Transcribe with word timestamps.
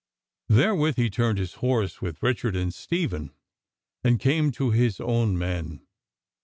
Therewith 0.49 0.95
he 0.95 1.11
turned 1.11 1.37
his 1.37 1.53
horse 1.61 2.01
with 2.01 2.23
Richard 2.23 2.55
and 2.55 2.73
Stephen 2.73 3.35
and 4.03 4.19
came 4.19 4.51
to 4.53 4.71
his 4.71 4.99
own 4.99 5.37
men. 5.37 5.85